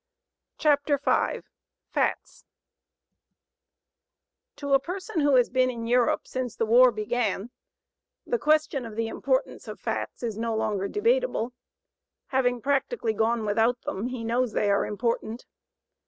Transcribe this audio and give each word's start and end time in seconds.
CHAPTER 0.57 0.97
V 0.97 1.41
FATS 1.91 2.45
To 4.55 4.73
a 4.73 4.79
person 4.79 5.19
who 5.19 5.35
has 5.35 5.51
been 5.51 5.69
in 5.69 5.85
Europe 5.85 6.27
since 6.27 6.55
the 6.55 6.65
war 6.65 6.91
began 6.91 7.51
the 8.25 8.39
question 8.39 8.83
of 8.87 8.95
the 8.95 9.07
importance 9.07 9.67
of 9.67 9.79
fats 9.79 10.23
is 10.23 10.39
no 10.39 10.55
longer 10.55 10.87
debatable. 10.87 11.53
Having 12.29 12.61
practically 12.63 13.13
gone 13.13 13.45
without 13.45 13.83
them, 13.83 14.07
he 14.07 14.23
knows 14.23 14.53
they 14.53 14.71
are 14.71 14.87
important. 14.87 15.45